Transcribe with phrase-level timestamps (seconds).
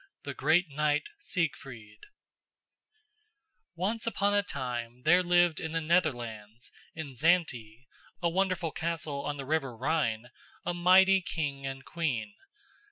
[0.23, 2.07] THE GREAT KNIGHT SIEGFRIED
[3.75, 7.85] Once upon a time there lived in the Netherlands, in Xante,
[8.19, 10.31] a wonderful castle on the river Rhine,
[10.65, 12.33] a mighty king and queen.